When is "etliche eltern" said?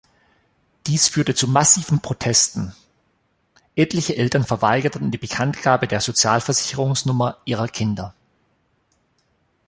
3.75-4.43